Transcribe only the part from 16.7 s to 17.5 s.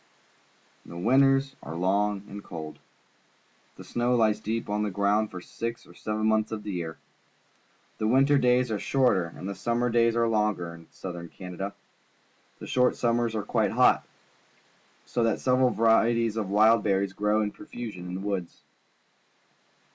berries grow